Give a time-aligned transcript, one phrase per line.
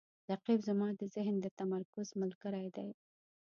[0.31, 2.89] رقیب زما د ذهن د تمرکز ملګری دی